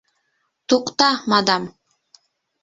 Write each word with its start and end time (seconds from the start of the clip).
Туҡта, 0.73 1.09
мадам! 1.35 1.69